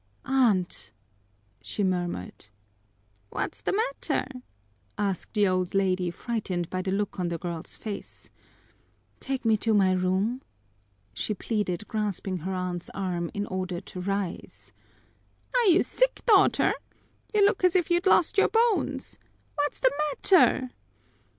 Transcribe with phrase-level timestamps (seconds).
[0.25, 0.91] "Aunt!"
[1.61, 2.47] she murmured.
[3.29, 4.25] "What's the matter?"
[4.97, 8.31] asked the old lady, frightened by the look on the girl's face.
[9.19, 10.41] "Take me to my room!"
[11.13, 14.73] she pleaded, grasping her aunt's arm in order to rise.
[15.53, 16.73] "Are you sick, daughter?
[17.35, 19.19] You look as if you'd lost your bones!
[19.55, 20.71] What's the matter?"